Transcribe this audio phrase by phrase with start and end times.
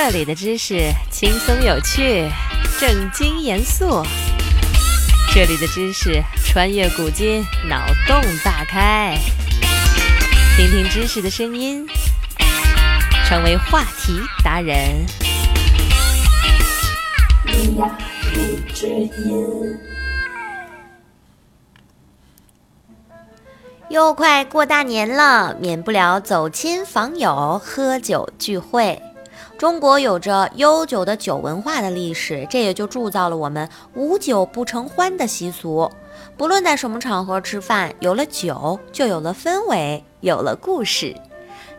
[0.00, 2.30] 这里的知识轻松有趣，
[2.78, 4.00] 正经严肃。
[5.34, 9.18] 这里的知识穿越古今，脑洞大开。
[10.56, 11.84] 听听知识的声音，
[13.26, 15.04] 成为话题达人。
[23.90, 29.02] 又快过大年了，免不了走亲访友、喝酒聚会。
[29.58, 35.90] 中国有着悠久的酒文化的历史，这也就铸造了我们无酒不成欢的习俗。
[36.36, 41.12] 不论在什么场合吃饭，有了酒就有了氛围，有了故事。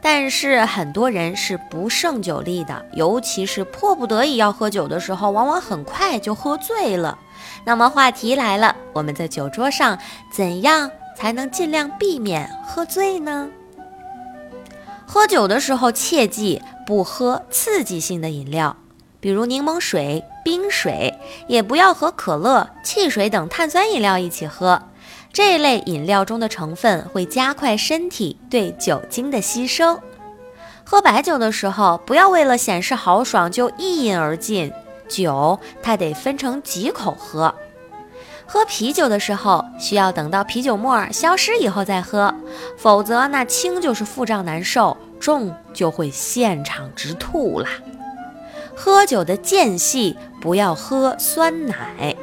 [0.00, 7.16] 但是很多人是不胜酒力的，尤其是迫不得已要喝酒的时候，往往很快就喝醉了。
[7.64, 9.96] 那么话题来了，我们在酒桌上
[10.32, 10.90] 怎样？
[11.16, 13.48] 才能尽量避免喝醉呢。
[15.04, 18.74] 喝酒的时候切记不喝刺激性的饮料，
[19.20, 21.12] 比如柠檬水、冰水，
[21.46, 24.80] 也不要和可乐、汽水等碳酸饮料一起喝。
[25.30, 30.00] 这类饮料中的成分会加快身体对酒精的吸收。
[30.82, 34.72] 喝白酒的时候，不要为了显示豪爽就一饮而尽，
[35.06, 37.54] 酒它得分成几口喝。
[38.46, 42.34] 喝啤酒的时候，需要等到啤酒沫消失以后再喝，
[42.78, 47.68] 否则那轻就是腹胀难受，重就会现场直吐啦。
[48.74, 52.14] 喝酒的间隙不要喝酸奶，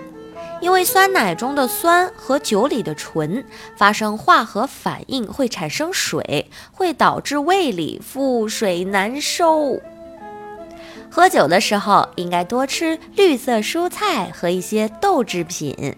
[0.61, 3.43] 因为酸奶中的酸和酒里的醇
[3.75, 9.81] 发生化合反应会产生水，会导致胃里腹水难受。
[11.11, 15.95] 喝酒的时候应该多吃绿色蔬菜和一些豆制品。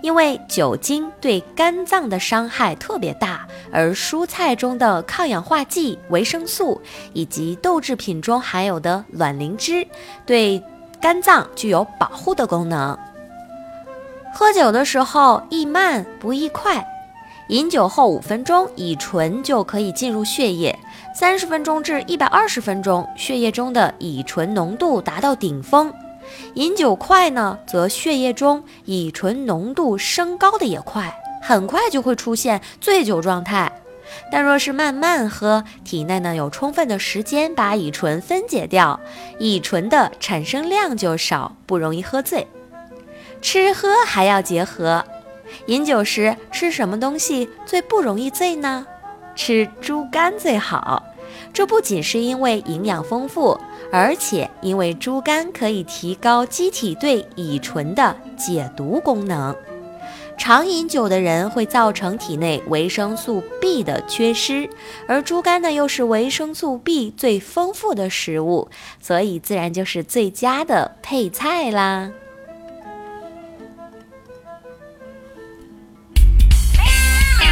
[0.00, 6.80] 因为酒精对肝脏的伤害特别大，而蔬菜中的抗氧化剂、维生素
[7.12, 9.86] 以及豆制品中含有的卵磷脂，
[10.24, 10.62] 对
[11.00, 12.96] 肝脏具有保护的功能。
[14.34, 16.86] 喝酒的时候宜慢不宜快，
[17.48, 20.78] 饮酒后五分钟，乙醇就可以进入血液，
[21.14, 25.92] 三十分钟至一百二十分钟，血液中的乙醇浓度达到顶峰。
[26.54, 33.72] 饮酒快呢，则血液中乙醇浓度升高的也快，很快就会出现醉酒状态。
[34.32, 38.98] 但若是慢慢喝，体内呢有充分的时间把乙醇分解掉，
[39.38, 42.46] 乙醇的产生量就少，不容易喝醉。
[43.42, 45.04] 吃喝还要结合，
[45.66, 48.86] 饮酒时吃什么东西最不容易醉呢？
[49.36, 51.04] 吃猪肝最好。
[51.52, 53.58] 这不仅是因为营养丰富，
[53.92, 59.54] 而且因为猪肝可以提高机体对乙醇的解毒功能。
[60.36, 64.70] 常饮酒的人会造成体内维生素 B 的缺失，
[65.08, 68.70] 而猪肝呢又是维生素 B 最丰富的食物，
[69.00, 72.12] 所以自然就是最佳的配菜啦。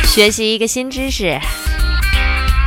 [0.04, 1.38] 学习一个新知识。